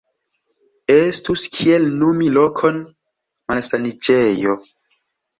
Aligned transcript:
Estus 0.93 1.43
kiel 1.57 1.83
nomi 2.03 2.29
lokon 2.37 2.79
malsaniĝejo. 3.53 4.57